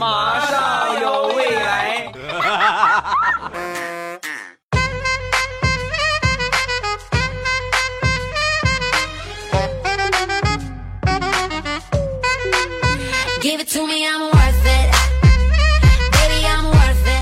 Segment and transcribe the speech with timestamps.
[0.00, 2.10] 马上有未来。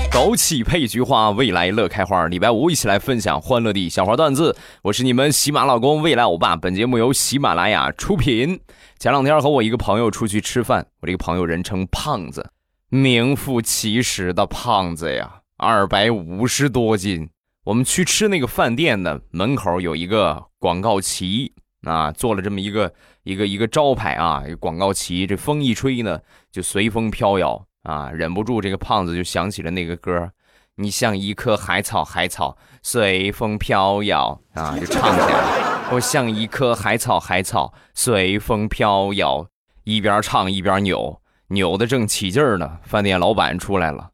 [0.09, 2.27] 枸杞配菊花，未来乐开花。
[2.27, 4.55] 礼拜五一起来分享欢乐的小花段子。
[4.83, 6.55] 我是你们喜马老公未来欧巴。
[6.55, 8.57] 本节目由喜马拉雅出品。
[8.97, 12.49] 前两天和我一个朋友出去吃饭，我这个朋友人称胖子，
[12.89, 17.29] 名副其实的胖子呀，二百五十多斤。
[17.65, 22.91] 我们去吃那个饭店呢，门口有一个广告旗啊，做了这么一个
[23.21, 25.27] 一个一个招牌啊，广告旗。
[25.27, 26.19] 这风一吹呢，
[26.51, 27.63] 就随风飘摇。
[27.83, 30.29] 啊，忍不住，这个胖子就想起了那个歌
[30.75, 35.89] 你像一棵海草，海草随风飘摇啊，就唱起来了。
[35.91, 39.47] 我像一棵海草，海草随风飘摇，
[39.83, 41.21] 一边唱一边扭，
[41.51, 42.77] 扭的正起劲儿呢。
[42.83, 44.11] 饭店老板出来了，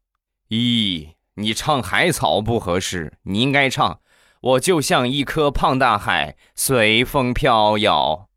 [0.48, 4.00] 咦，你唱海草不合适，你应该唱
[4.40, 8.28] 我就像一颗胖大海，随风飘摇。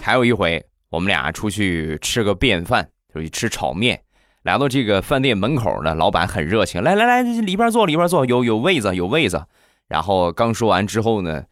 [0.00, 4.00] 还有一回，我们俩出去吃个便饭，就去吃炒面。
[4.42, 9.46] 来到这个饭店门口呢，老板很热情，来来来，里边坐，里边坐，有有位子，有位子。
[9.88, 11.42] 然后刚说完之后呢，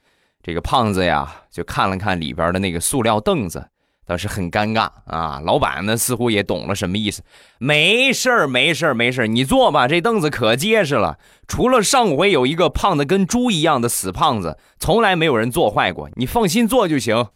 [0.43, 3.69] 这个胖子呀就看了看里边的那个塑料凳子，
[4.07, 5.41] 倒是很尴尬啊。
[5.45, 7.23] 老板呢似乎也懂了什么意思，
[7.59, 11.19] 没事儿，没事儿，没事儿，你坐吧，这凳子可结实了。
[11.47, 17.27] 除了上回有一个胖的跟猪一样的死胖子，从来没有人坐坏过，你放心坐就行。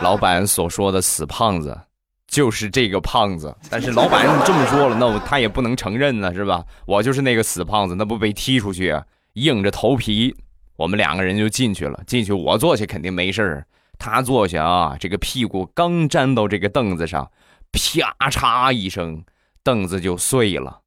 [0.00, 1.78] 老板所说的死胖子，
[2.26, 3.54] 就是这个胖子。
[3.68, 6.64] 但是老板这么说了，那他也不能承认呢，是吧？
[6.86, 9.02] 我就是那个死胖子，那不被踢出去啊，
[9.36, 10.34] 硬着头皮，
[10.76, 12.02] 我们两个人就进去了。
[12.06, 13.66] 进去我坐下肯定没事
[13.98, 17.30] 他坐下啊，这个屁股刚粘到这个凳子上，
[17.70, 19.22] 啪嚓一声，
[19.62, 20.80] 凳子就碎了。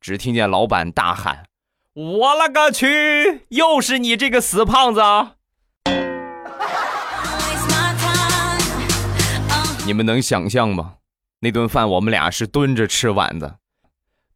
[0.00, 1.46] 只听见老板大喊
[1.94, 3.40] ：“我勒个去！
[3.48, 5.00] 又是你这个死胖子！”
[9.84, 10.98] 你们能想象吗？
[11.40, 13.56] 那顿饭我们俩是蹲着吃完的，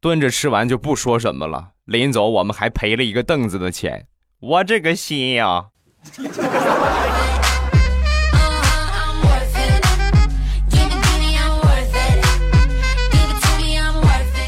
[0.01, 1.71] 蹲着吃完就不说什么了。
[1.91, 4.07] 临走我们还赔了一个凳子的钱，
[4.39, 5.71] 我这个心呀！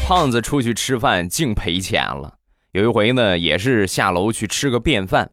[0.07, 2.35] 胖子出去吃饭净赔钱了。
[2.71, 5.29] 有一回呢，也是下楼去吃个便饭，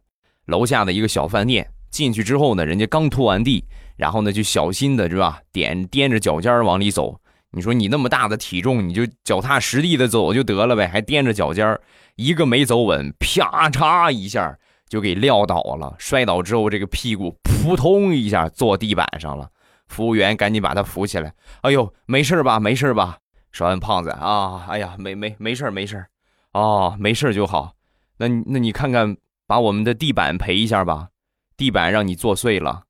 [0.47, 3.63] 楼下的一个小饭店，进去之后呢，人家刚拖完地。
[3.95, 5.39] 然后呢，就小心的是吧？
[5.53, 7.21] 点踮着脚尖往里走。
[7.51, 11.77] 你说你那么大的体重，你就脚踏实地的走就得了呗，还踮着脚尖
[12.15, 14.57] 一个没走稳，啪嚓一下
[14.87, 15.93] 就给撂倒了。
[15.99, 19.49] 摔倒之后，这个屁股扑通一下坐地板上了。
[19.87, 21.33] 服务员赶紧把他扶起来。
[21.61, 22.59] 哎呦，没事吧？
[22.59, 23.17] 没事吧？
[23.51, 26.05] 说完，胖子啊，哎呀，没没没事没事
[26.53, 27.73] 哦，没事就好。
[28.17, 31.09] 那那你看看，把我们的地板赔一下吧。
[31.57, 32.83] 地板让你坐碎了。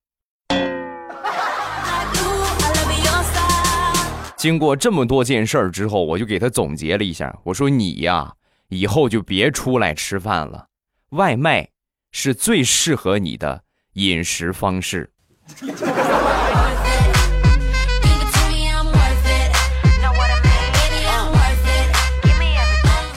[4.41, 7.31] 经过这么多件事儿之后，我就给他总结了一下。
[7.43, 8.33] 我说：“你呀，
[8.69, 10.65] 以后就别出来吃饭了，
[11.09, 11.69] 外卖
[12.11, 13.61] 是最适合你的
[13.93, 15.11] 饮食方式。”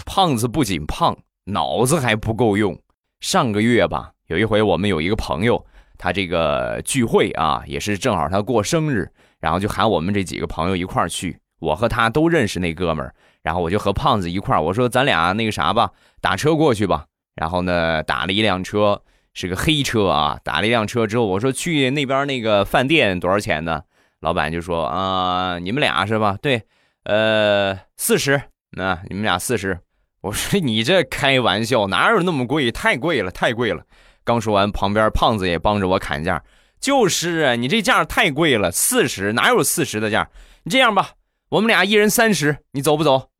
[0.05, 2.79] 胖子不仅胖，脑子还不够用。
[3.21, 5.65] 上个月吧，有一回我们有一个朋友，
[5.97, 9.11] 他这个聚会啊，也是正好他过生日。
[9.45, 15.91] 然后就喊我们这几个朋友一块儿去，我和他都认识那哥们儿，然后我就和胖子一块儿，我说咱俩那个啥吧，
[16.23, 17.05] 打车过去吧。
[17.35, 19.03] 然后呢，打了一辆车，
[19.35, 20.41] 是个黑车啊。
[20.43, 23.83] 打了一辆车之后，我说去那边那个饭店多少钱呢？
[24.21, 26.39] 老板就说啊，你们俩是吧？
[26.41, 26.63] 对，
[27.03, 28.41] 呃，四十。
[28.71, 29.79] 那你们俩四十。
[30.23, 32.73] 我说你这开玩笑，哪有那么贵？
[32.73, 33.83] 太贵了，太贵了。
[34.25, 36.43] 刚说完，旁边胖子也帮着我砍价。
[36.85, 40.29] 就是啊，你这价太贵了，四十哪有四十的价？
[40.65, 41.13] 你这样吧，
[41.49, 43.31] 我们俩一人三十，你走不走？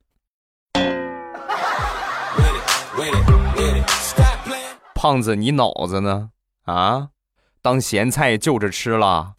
[4.95, 6.29] 胖子，你脑子呢？
[6.63, 7.09] 啊，
[7.61, 9.33] 当咸菜就着吃了？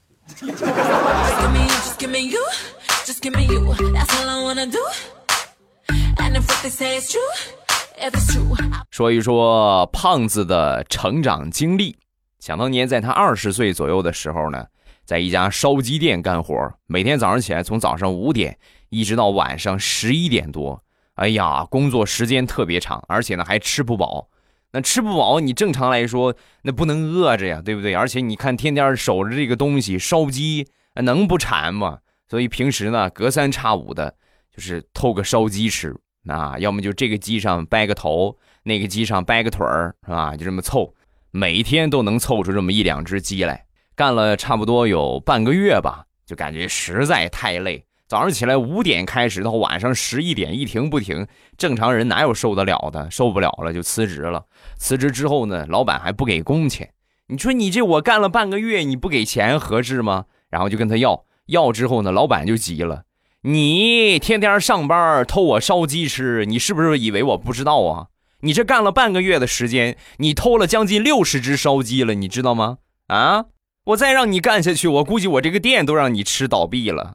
[8.92, 11.96] 说一说胖子的成长经历。
[12.38, 14.66] 想当年，在他二十岁左右的时候呢，
[15.04, 16.54] 在一家烧鸡店干活，
[16.86, 18.58] 每天早上起来，从早上五点
[18.90, 20.82] 一直到晚上十一点多，
[21.14, 24.28] 哎呀，工作时间特别长，而且呢还吃不饱。
[24.72, 27.94] 那吃不饱，你正常来说那不能饿着呀，对不对？
[27.94, 32.00] 而且你看天天守着这个东西烧鸡，能不馋吗？
[32.28, 34.14] 所以平时呢，隔三差五的，
[34.54, 35.96] 就是偷个烧鸡吃
[36.26, 40.36] 啊，要么就这个鸡上掰个头，那个鸡上掰个腿儿，是吧？
[40.36, 40.92] 就这么凑，
[41.36, 43.66] 每天都能凑出这么一两只鸡来。
[43.94, 47.84] 干了差不多有半个月吧，就感觉实在太累。
[48.08, 51.26] 早上起来五点开始，到晚上十一点一停不停，
[51.58, 53.10] 正常人哪有受得了的？
[53.10, 54.46] 受不了了就辞职了。
[54.78, 56.88] 辞职之后呢，老板还不给工钱。
[57.26, 60.24] 你说你这我干了半个月，你不给钱合适吗？
[60.48, 63.02] 然后就跟他要，要之后呢，老板就急了。
[63.42, 68.06] 你天天上班偷我烧鸡吃，你是不是以为我不知道啊？
[68.40, 72.78] 你这干了半个月的时间，你偷了将近六十只烧鸡了，你知道吗？
[73.06, 73.46] 啊，
[73.84, 77.14] 我再让你干下去，我估计我这个店都让你吃倒闭了。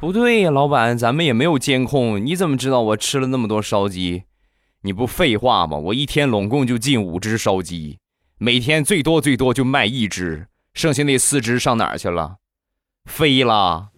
[0.00, 4.22] 不对呀，老板，咱们也没有监控，你怎么知道我吃了那么多烧鸡？
[4.82, 5.76] 你不废话吗？
[5.76, 7.98] 我一天拢共就进五只烧鸡，
[8.38, 12.36] 每天最多最多就卖一只，剩下那四只上哪儿去了？
[13.04, 13.88] 飞了。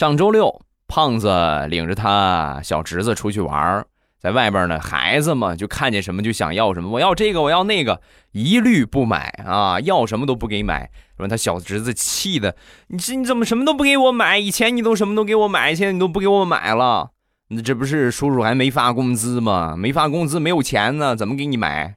[0.00, 3.84] 上周六，胖子领着他小侄子出去玩。
[4.18, 8.00] 在外边呢，孩子嘛，就看见什么就想要什么，我要这个，我要那个，
[8.32, 10.90] 一律不买啊，要什么都不给买。
[11.18, 12.56] 说他小侄子气的，
[12.88, 14.38] 你这你怎么什么都不给我买？
[14.38, 17.10] 以前你都什么都给我买，现在你都不给我买了，
[17.48, 19.74] 那这不是叔叔还没发工资吗？
[19.76, 21.94] 没发工资，没有钱呢，怎么给你买？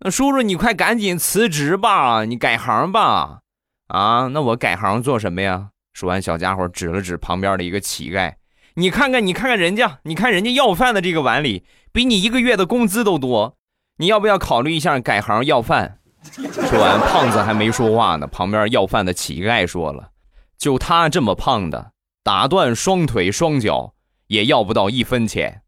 [0.00, 3.38] 那叔叔你快赶紧辞职吧，你改行吧。
[3.86, 5.68] 啊，那我改行做什么呀？
[5.98, 8.34] 说完，小家伙指了指旁边的一个乞丐。
[8.74, 13.56] 你看看，你看看人家，你看人家要饭的这个碗里，比你一个月的工资都多。
[13.96, 15.98] 你要不要考虑一下改行要饭？
[16.22, 20.10] 说完，胖子还没说话呢，旁边要饭的乞丐说了
[20.56, 21.90] ：“就他这么胖的，
[22.22, 23.94] 打断双腿双脚
[24.28, 25.62] 也要不到一分钱。”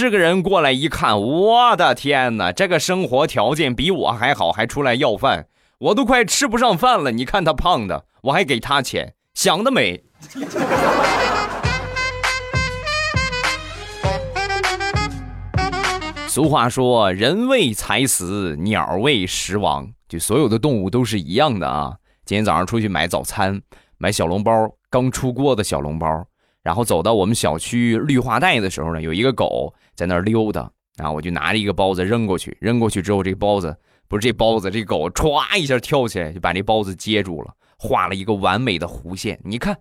[0.00, 5.48] 是个人过来一看，我的天哪，这个生活条件比我还好，还出来要饭。
[5.78, 10.02] 我都快吃不上饭了，你看他胖的，我还给他钱，想得美。
[16.28, 21.96] 俗话说，人为财死，鸟为食亡，就所有的动物都是一样的啊。
[22.24, 23.60] 今天早上出去买早餐，
[23.98, 24.50] 买小笼包，
[24.88, 26.24] 刚出锅的小笼包，
[26.62, 33.76] 然后走到我们小区绿化带的时候呢，有一个狗在那儿溜达，然后我就拿着一个包子扔过去，扔过去之后，这个包子。
[34.08, 39.38] 不是这包子，这狗歘一下跳起来就把这包子接住了，画了一个完美的弧线。
[39.44, 39.76] 你看，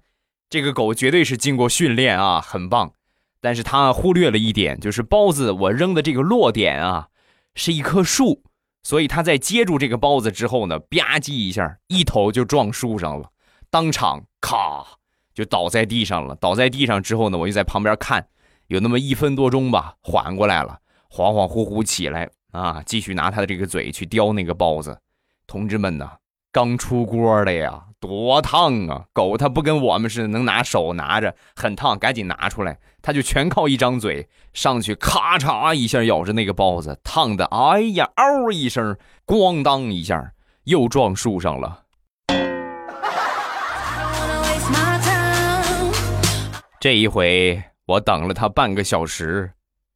[0.50, 2.92] 这个狗绝对是经过训练啊，很棒。
[3.39, 7.07] 但是它忽略了一点，就是包子我扔的这个落点啊，
[7.56, 8.44] 是一棵树，
[8.83, 13.31] 所以它在接住这个包子之后呢，吧唧一下，一头就撞树上了，
[13.71, 14.86] 当场咔
[15.33, 16.36] 就倒在地上了。
[16.36, 18.27] 倒在地上之后呢，我就在旁边看，
[18.69, 20.80] 有那么一分多钟吧，缓过来了，
[21.12, 22.27] 恍恍惚惚起来。
[22.51, 22.81] 啊！
[22.83, 24.98] 继续拿他的这个嘴去叼那个包子，
[25.45, 26.13] 同志们呐，
[26.51, 29.06] 刚出锅的呀，多烫啊！
[29.13, 40.33] 狗它不跟我们似的能拿手拿着，很烫，赶紧拿出来，它就全靠一张嘴上去，咔嚓一下咬着那个包子，烫的，哎呀，嗷一声，咣当一下
[40.63, 41.83] 又撞树上了。
[46.81, 49.52] 这一回我等了他半个小时，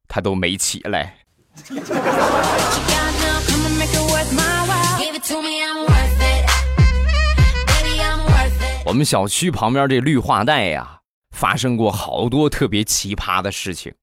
[0.08, 1.14] 他都没起来。
[8.84, 10.98] 我们小区旁边这绿化带呀，
[11.36, 13.94] 发生过好多特别奇葩的事情。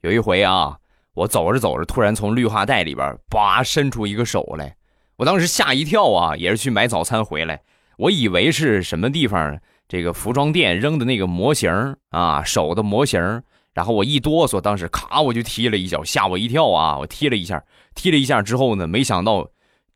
[0.00, 0.78] 有一回啊，
[1.12, 4.74] 我走着走着，突然从绿化带里边叭伸出一个手来，
[5.16, 7.60] 我当时吓一跳啊，也是去买早餐回来，
[7.98, 13.42] 我以为是什么地方这个服装店扔的那个模型啊，手的模型。
[13.74, 16.96] 然后我一哆嗦，当时咔我就踢了一脚，吓我一跳啊！
[16.98, 19.48] 我踢了一下，踢了一下之后呢，没想到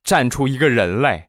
[0.02, 1.28] 站出一个人来，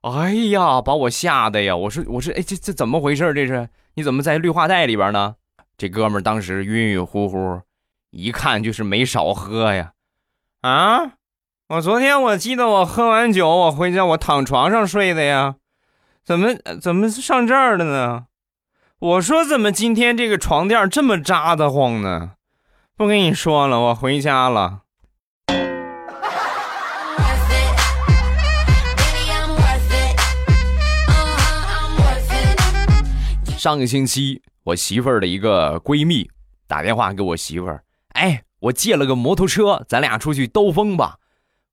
[0.00, 1.76] 哎呀，把我吓得呀！
[1.76, 3.32] 我说我说，哎，这这怎么回事？
[3.32, 5.36] 这是你怎么在绿化带里边呢？
[5.78, 7.60] 这哥们当时晕晕乎乎，
[8.10, 9.92] 一看就是没少喝呀。
[10.62, 11.12] 啊，
[11.68, 15.54] 我昨天我记得我喝完酒，我回家我躺床上睡的呀，
[16.24, 18.24] 怎么怎么上这儿了呢？
[18.98, 22.30] 我说怎么今天这个床垫这么扎得慌呢？
[22.96, 24.80] 不跟你说了，我回家了。
[33.58, 36.30] 上个星期，我媳妇儿的一个闺蜜
[36.66, 41.16] 打电话给我媳妇儿，哎，我借了个摩托车，咱俩出去兜风吧。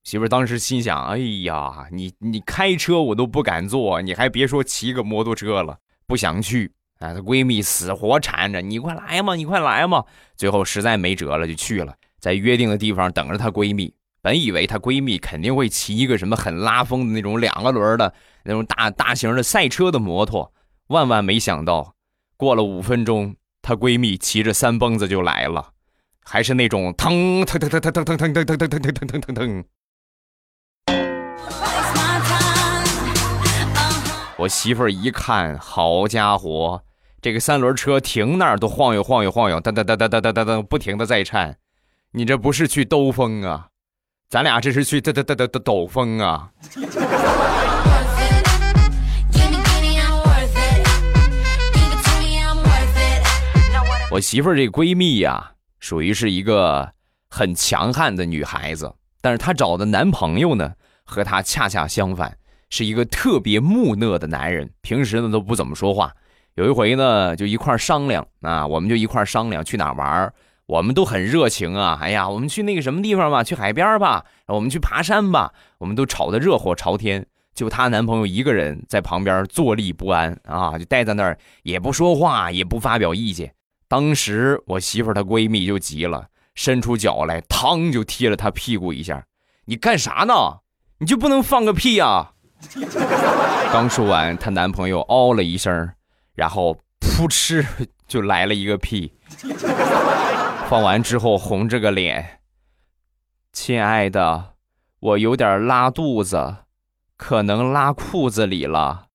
[0.04, 5.78] 媳妇当时心想：哎呀，你你开车我都不敢坐，你还别说骑个摩托车了，
[6.08, 6.72] 不想去。
[7.00, 10.04] 啊，她闺蜜死活缠着你，快来嘛，你快来嘛。
[10.36, 13.94] 最后实在没辙了，就去了，在约定的地方等着她闺蜜。
[14.22, 20.54] 本以为她闺蜜肯定会骑一个什么很拉风的那种两个轮的那种大大型的赛车的摩托，
[20.88, 21.96] 万万没想到，
[22.38, 25.72] 过了五分钟，她闺蜜骑着三蹦子就来了，
[26.24, 29.66] 还是那种腾腾腾腾腾腾腾腾腾腾腾腾腾腾腾
[34.42, 36.82] 我媳妇儿一看，好家伙！
[37.22, 41.58] 这个三轮车停那儿都晃悠晃悠晃悠，噔噔噔噔噔噔噔噔，不停的在颤。
[42.14, 43.68] 你这不是去兜风啊？
[44.30, 46.50] 咱俩这是去噔噔噔噔噔抖风啊！
[54.10, 56.94] 我媳妇儿这闺蜜呀，属于是一个
[57.30, 60.74] 很强悍的女孩子，但是她找的男朋友呢，
[61.06, 62.36] 和她恰恰相反，
[62.72, 66.12] 是一个特别木讷的男人，平时呢都不怎么说话。
[66.56, 70.34] 有一回呢，就一块商量啊，我们就一块商量去哪玩
[70.66, 77.26] 我们都很热情啊，哎呀，我们去那个什么地方吧，去海边吧，我们去爬山吧，我们都吵得热火朝天。
[77.54, 83.54] 就她男朋友一个人在旁边坐立不安啊，就待在那儿也不说话，也不发表意见。
[83.90, 86.26] 当时我媳妇她闺蜜就急了，
[86.56, 89.26] 伸出脚来，嘡就踢了他屁股一下。
[89.66, 90.34] 你干啥呢？
[91.00, 92.31] 你就不能放个屁呀？
[93.72, 95.92] 刚说完，她男朋友哦了一声。
[96.34, 97.64] 然后噗嗤
[98.08, 99.14] 就来了一个屁，
[100.70, 102.40] 放完之后红着个脸，
[103.52, 104.54] 亲爱的，
[105.02, 106.56] 我有点拉肚子，
[107.18, 109.08] 可能拉裤子里了。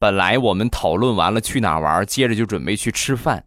[0.00, 3.44] 本来我们讨论完了去哪玩，接着就准备去吃饭，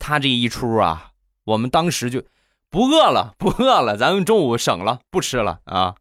[0.00, 1.12] 他这一出啊，
[1.44, 2.22] 我们当时就
[2.70, 5.92] 不饿了， 不饿了，咱们中午省了，不吃了啊。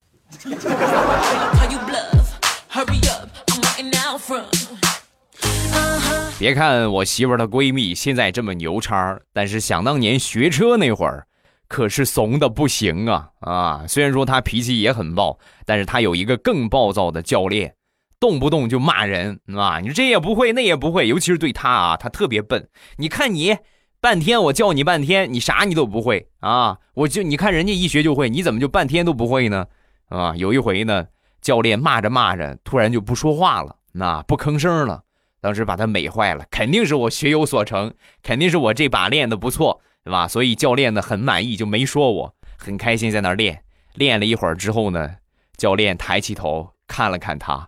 [6.38, 11.26] 别看我媳妇儿的闺蜜现在这么牛叉，但是想当年学车那会儿，
[11.68, 13.86] 可是怂的不行啊啊！
[13.88, 17.74] 虽然说她脾气也很暴，但是她有一个更暴躁的教练，
[18.20, 19.80] 动不动就骂人啊！
[19.82, 22.70] 你说这也不会，那也不会，尤其是对她啊，她特别笨。
[22.98, 23.58] 你看你
[24.02, 26.80] 半天我叫你半天，你啥你都不会啊！
[26.94, 29.68] 我就你看人家一学就会，你怎么就半天都不会呢？
[30.08, 30.34] 啊！
[30.38, 31.08] 有一回呢，
[31.42, 35.04] 教练骂着骂着，突然就不说话了，那不吭声了。
[35.42, 40.28] 当时把他美坏了，肯定是我学有所成，肯定是我这把练的不错，对吧？
[40.28, 43.64] 所以教练呢很满意，就没说我，很开心在那练。
[43.96, 45.18] 练了一会儿之后呢，
[45.58, 47.68] 教练抬起头看了看他，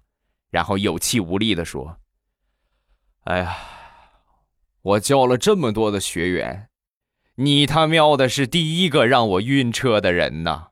[0.50, 1.97] 然后有气无力的说
[3.25, 3.57] ：“哎呀，
[4.83, 6.67] 我教了这么多的学员，
[7.35, 10.69] 你他喵的是第一个让我晕车的人呐！”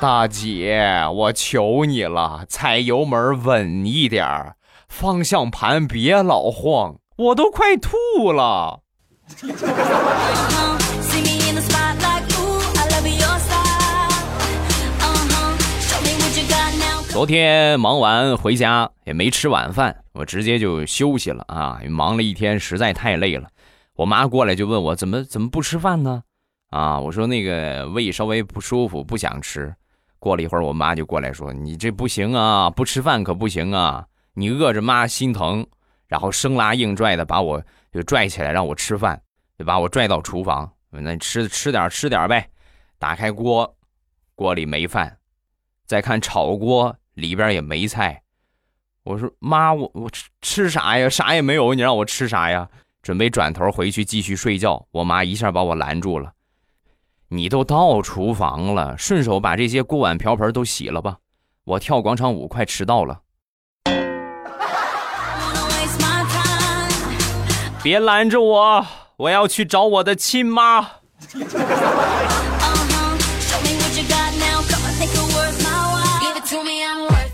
[0.00, 4.54] 大姐，我求你了，踩油门稳一点
[4.88, 8.80] 方向盘别老晃，我都快吐了。
[17.16, 21.80] 昨天忙完回家也没吃晚饭，我直接就休息了啊！
[21.88, 23.48] 忙了一天实在太累了。
[23.94, 26.22] 我妈过来就问我怎么怎么不吃饭呢？
[26.68, 29.74] 啊，我说那个胃稍微不舒服，不想吃。
[30.18, 34.06] 过了一会儿，我妈就过来说：“你这不行啊，不吃饭可不行啊！
[34.34, 35.66] 你饿着妈心疼。”
[36.08, 39.18] 然后生拉硬拽的把我就拽起来让我吃饭，
[39.58, 40.70] 就把我拽到厨房。
[40.90, 42.46] 那吃吃点吃点呗。
[42.98, 43.74] 打开锅，
[44.34, 45.16] 锅里没饭。
[45.86, 48.22] 再看炒锅里边也没菜。
[49.02, 51.08] 我说：“妈，我我吃吃啥呀？
[51.08, 52.68] 啥也没有，你让我吃啥呀？”
[53.02, 56.32] 准备转头回去继续睡觉，我妈一下把我拦住了。
[57.28, 61.18] 你都到厨房了，顺手把这些锅碗瓢盆都洗了吧。
[61.64, 63.20] 我跳广场舞快迟到了，
[67.82, 70.88] 别拦着我，我要去找我的亲妈。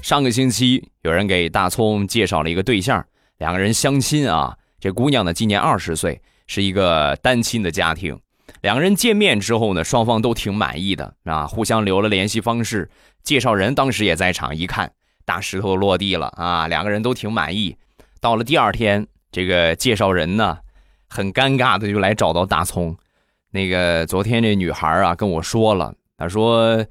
[0.02, 3.06] 上个星期有人给大葱介绍了一个对象，
[3.38, 4.58] 两个人相亲啊。
[4.80, 8.18] 这姑娘呢今年二十岁，是一个单亲的家庭。
[8.62, 12.90] 两个人见面之后呢，双方都挺满意的啊，互相留了联系方式。
[13.22, 14.92] 介绍人当时也在场，一看
[15.24, 17.76] 大石头落地了啊，两个人都挺满意。
[18.20, 20.58] 到了第二天，这个介绍人呢，
[21.08, 22.96] 很尴尬的就来找到大葱。
[23.52, 26.84] 那个昨天这女孩啊跟我说了，她说，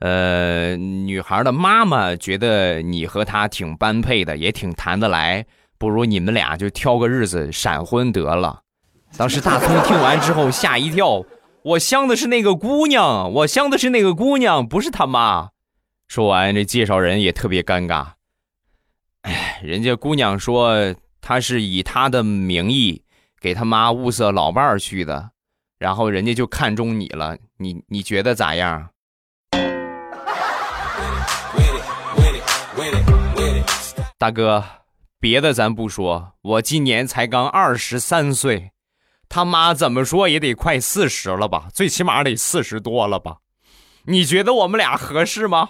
[0.00, 5.46] 呃，女孩的妈妈觉得你和她挺般配的，也挺谈得来，
[5.78, 8.62] 不如你们俩就挑个日子闪婚得了。
[9.16, 11.24] 当时大葱听完之后吓一跳，
[11.62, 15.50] 我相的是那个姑娘，我相的是那个姑娘，不是他妈。
[16.08, 18.08] 说完，这介绍人也特别尴尬。
[19.22, 23.02] 哎，人家姑娘说她是以她的名义
[23.40, 25.30] 给她妈物色老伴儿去的，
[25.78, 28.90] 然后人家就看中你了，你你觉得咋样？
[34.24, 34.64] 大哥，
[35.20, 38.70] 别的咱不说，我今年才刚二十三岁，
[39.28, 43.36] 他妈怎么说也得快四十了吧，最起码得四十多了吧？
[44.04, 45.68] 你觉得我们俩合适吗？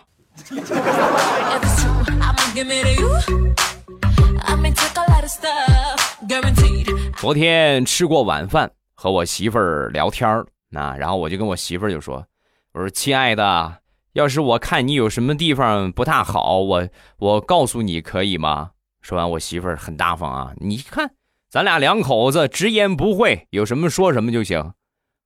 [7.17, 12.25] 昨天吃过晚饭，和我媳妇儿聊天儿，那然后我就跟我媳妇儿就说
[12.73, 13.79] ：“我说亲爱的。”
[14.15, 18.71] 要是我看你有什么地方不大好，我我告诉你可以吗？
[19.03, 21.17] 说完，我媳妇儿很大方啊，你看
[21.51, 24.73] 咱俩两口子直言不讳，有什么说什么就行。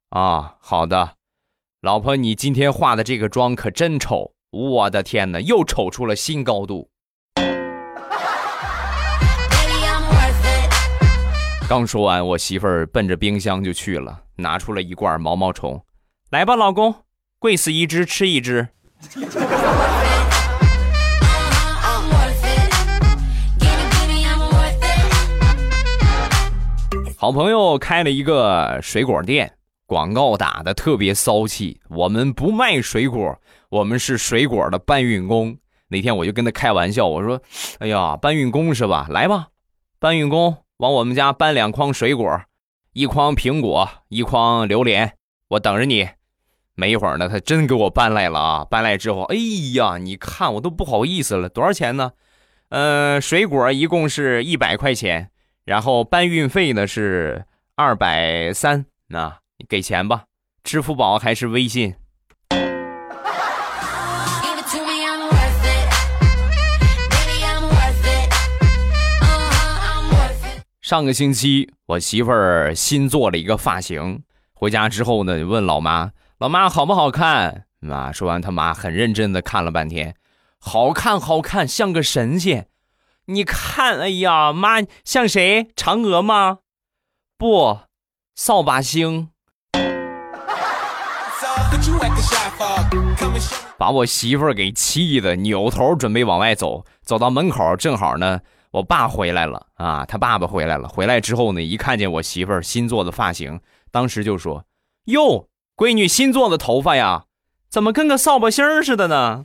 [0.08, 1.16] 啊，好的，
[1.82, 6.88] 老婆，你今天化的这个妆可真丑，我的天哪，又丑出了新高度。
[11.68, 15.84] 刚说完，我媳妇儿奔着冰箱就去了，拿出了一罐毛毛虫，
[16.30, 17.04] 来吧，老公，
[17.38, 18.68] 跪死一只吃一只。
[27.16, 29.52] 好朋友开了一个水果店，
[29.86, 31.80] 广告打的特别骚气。
[31.88, 33.38] 我们不卖水果，
[33.70, 35.56] 我们是水果的搬运工。
[35.88, 37.40] 那天我就跟他开玩笑，我说
[37.80, 39.06] ：“哎呀，搬运工是吧？
[39.10, 39.48] 来吧，
[39.98, 42.42] 搬运工，往我们家搬两筐水果，
[42.92, 45.14] 一筐苹果，一筐榴莲，
[45.48, 46.08] 我等着你。”
[46.80, 48.64] 没一会儿呢，他真给我搬来了啊！
[48.64, 49.36] 搬来之后，哎
[49.74, 51.48] 呀，你看我都不好意思了。
[51.48, 52.12] 多少钱呢？
[52.68, 55.28] 呃，水果一共是一百块钱，
[55.64, 57.44] 然后搬运费呢是
[57.74, 58.86] 二百三。
[59.08, 60.26] 那你给钱吧，
[60.62, 61.96] 支付宝还是微信？
[70.80, 74.22] 上个星期我媳妇儿新做了一个发型，
[74.54, 76.12] 回家之后呢，问老妈。
[76.38, 77.66] 老妈好不好看？
[77.80, 80.14] 妈说完，他妈很认真的看了半天，
[80.60, 82.68] 好看，好看，像个神仙。
[83.24, 85.64] 你看，哎呀，妈像谁？
[85.74, 86.58] 嫦娥吗？
[87.36, 87.80] 不，
[88.36, 89.30] 扫把星。
[93.76, 96.84] 把我媳妇儿给气的，扭头准备往外走。
[97.02, 100.86] 走到门口，正好呢，我爸回来了啊，他爸爸回来了。
[100.86, 104.64] 回来之后呢，一看见我媳妇儿新做的发型，当时就说
[105.06, 107.26] ：“哟。”闺女新做的头发呀，
[107.70, 109.44] 怎么跟个扫把星似的呢？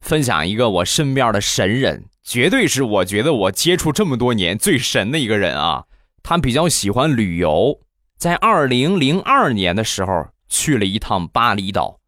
[0.00, 5.84] 分享一个我身边的神人，绝对是我觉得我接触这么多年最神的一个人啊！
[6.24, 7.78] 他比较喜欢旅游，
[8.18, 12.00] 在二零零二年的时候去了一趟巴厘岛，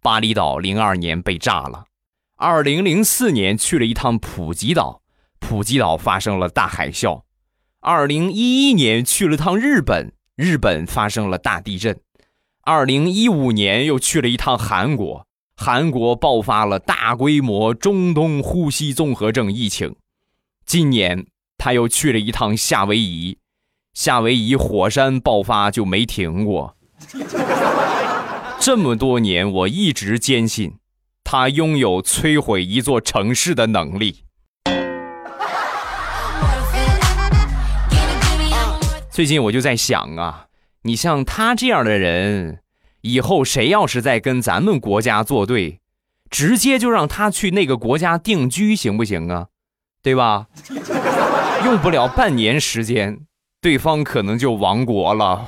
[0.00, 1.84] 巴厘岛零二年被炸了；
[2.38, 5.02] 二零零四年去了一趟普吉岛。
[5.38, 7.22] 普吉岛发生了大海啸，
[7.80, 12.00] 二零一一年去了趟日本，日本发生了大地震，
[12.62, 19.94] 二零一五年又去了一趟韩国，韩国爆发了大规模中东呼吸综合症疫情，
[20.64, 23.38] 今年他又去了一趟夏威夷，
[23.94, 26.76] 夏威夷火山爆发就没停过，
[28.58, 30.74] 这么多年我一直坚信，
[31.22, 34.25] 他拥有摧毁一座城市的能力。
[39.16, 40.48] 最近我就在想啊，
[40.82, 42.58] 你像他这样的人，
[43.00, 45.80] 以后谁要是再跟咱们国家作对，
[46.28, 49.46] 直接就让他去那个国家定居，行不行啊？
[50.02, 50.48] 对吧？
[51.64, 53.20] 用不了半年时间，
[53.62, 55.46] 对方可能就亡国了。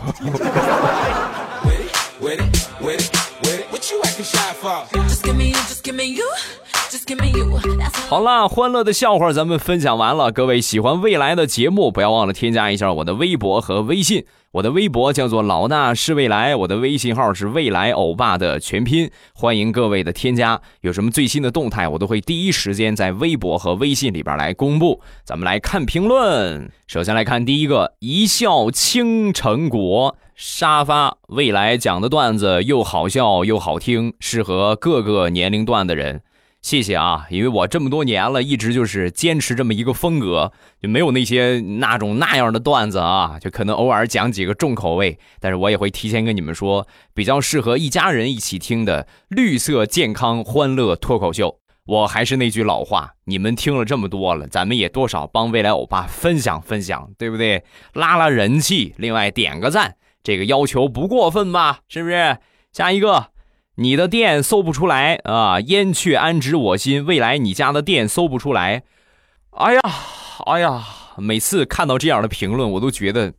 [8.09, 10.33] 好了，欢乐的笑话咱们分享完了。
[10.33, 14.25] 各位喜欢未来的节目，不要忘了添加一下我的微博和微信。
[14.53, 19.11] 我的微博叫做老大是未来，我的微信号是未来欧巴的全拼。
[19.35, 25.03] 欢迎各位的添加，有什么最新的动态，我都会第一时间在微博和微信里边来公布。
[25.25, 31.19] 咱们来看评论，首先来看第一个，一笑倾城国沙发。
[31.29, 36.23] 未来讲的段子又好笑又好听，适合各个年龄段的人。
[36.61, 51.61] 谢谢啊，因为我这么多年了，一直就是坚持这么一个风格，就没有那些那种那样的段子啊，就可能偶尔讲几个重口味，但是我也会提前跟你们说，比较适合一家人一起听的绿色健康欢乐脱口秀。
[51.87, 57.63] 我还是那句老话，你们听了这么多了，咱们也多少帮未来欧巴分享分享，对不对？
[57.95, 61.79] 拉拉人气，另外点个赞，这个要求不过分吧？
[61.89, 62.37] 是不是？
[62.73, 63.29] 下一个。
[63.81, 65.61] 你的店搜不出来啊！
[65.61, 67.07] 燕雀安知我心？
[67.07, 68.83] 未来你家的店搜不出来。
[69.53, 69.81] 哎呀，
[70.47, 70.85] 哎呀，
[71.17, 73.33] 每次看到这样的评论，我都觉得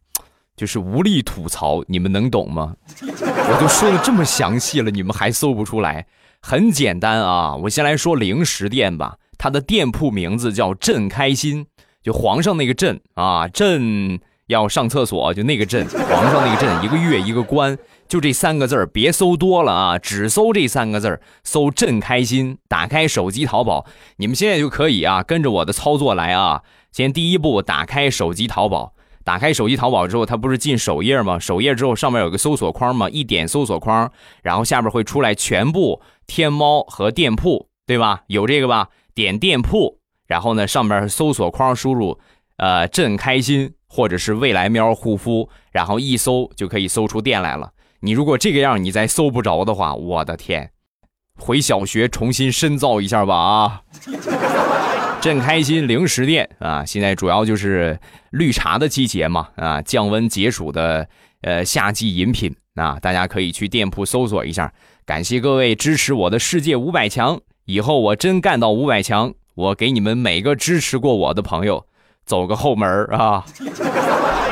[0.55, 1.83] 就是无力吐槽。
[1.89, 2.73] 你们能懂吗？
[3.01, 6.07] 我都说的这么详细了，你们还搜不出来？
[6.41, 9.17] 很简单啊，我先来说零食店吧。
[9.37, 11.67] 它的店铺名字叫“朕开心”，
[12.01, 17.77] 就皇上那个“朕”啊，朕要上厕所，就那个“朕”，皇上那个“朕”，一个月一个官。
[18.07, 22.57] 就这三个字儿，别搜多了啊，只搜这三个字儿，搜“朕开心”。
[22.67, 23.85] 打开手机淘宝，
[24.17, 26.63] 你们现在就可以啊，跟着我的操作来啊。
[26.91, 28.93] 先第一步，打开手机淘宝。
[29.23, 31.37] 打开手机淘宝之后，它不是进首页吗？
[31.37, 33.07] 首页之后上面有个搜索框吗？
[33.11, 38.21] 一点搜索框，然后下边会出来全部天猫和店铺，对吧？
[38.25, 38.87] 有这个吧？
[39.13, 42.19] 点店铺，然后呢，上面搜索框输入
[42.59, 47.71] 呃“朕开心”或者是“未来喵护肤”，然后一搜就可以搜出店来了。
[48.01, 50.71] 你如果这个样，你再搜不着的话，我的天，
[51.37, 53.81] 回小学重新深造一下吧啊！
[55.19, 57.99] 朕开心零食店啊，现在主要就是
[58.31, 61.09] 绿茶的季节嘛啊，降温解暑的
[61.41, 64.71] 呃夏季饮品啊，大家可以去店铺搜索一下。
[65.05, 71.85] 感谢各位支持我的世界五百强，以后我真干到五百强，我给你们每个支持过我的朋友
[72.29, 73.43] 走个后门啊！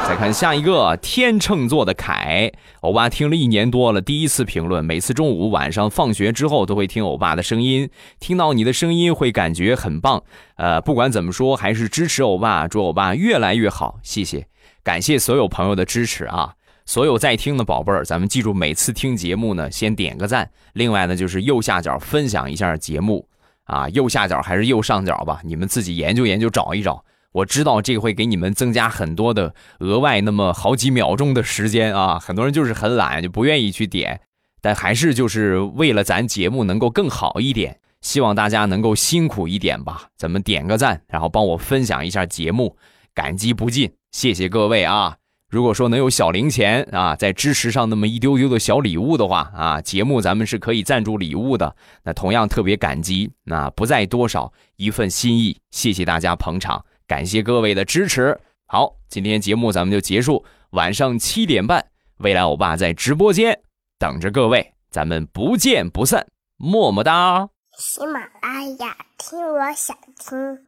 [0.08, 4.84] 再看下一个天秤座的凯，欧巴听了一年多了，第一次评论。
[4.84, 7.88] 每次中午、晚上放学之后都会听欧巴的声音，
[8.20, 10.24] 听到你的声音会感觉很棒。
[10.56, 14.00] 呃，不管怎么说，还是支持欧巴，祝欧巴越来越好。
[14.02, 14.48] 谢谢，
[14.84, 16.54] 感谢所有朋友的支持啊！
[16.84, 20.50] 所有在听的宝贝儿，咱们记住，每次听节目呢，先点个赞。
[20.74, 23.28] 另外呢，就是右下角分享一下节目
[23.66, 27.04] 啊，右下角还是右上角吧，你们自己研究研究，找一找。
[27.38, 34.21] 我知道这个会给你们增加很多的额外那么好几秒钟的时间啊， 很多人就是很懒，就不愿意去点，
[34.60, 42.76] 但还是就是为了咱节目能够更好一点，希望大家能够辛苦一点吧，咱们点个赞，然后帮我分享一下节目，
[43.13, 45.17] 感激不尽，谢谢各位啊！
[45.50, 56.84] 如果说能有小零钱啊，在支持上那么一丢丢的小礼物的话啊，节目咱们是可以赞助礼物的，那同样特别感激，那不在多少一份心意，谢谢大家捧场。
[57.08, 58.38] 感谢各位的支持。
[58.65, 60.46] 好，今天节目咱们就结束。
[60.72, 63.58] 晚上七点半，未来欧巴在直播间
[63.98, 66.28] 等着各位，咱们不见不散。
[66.58, 67.48] 么么哒。
[67.78, 70.67] 喜马拉雅，听我想听。